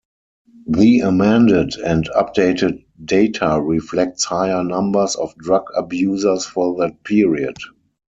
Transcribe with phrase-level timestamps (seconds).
[0.65, 7.57] The amended and updated data reflects higher numbers of drug abusers for that period.